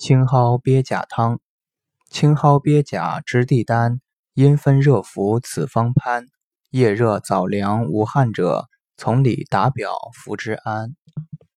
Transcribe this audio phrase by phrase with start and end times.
[0.00, 1.40] 青蒿鳖甲汤，
[2.08, 4.00] 青蒿鳖甲之地丹，
[4.32, 6.24] 阴分热服此方潘。
[6.70, 10.96] 夜热早凉无汗者，从里打表服之安。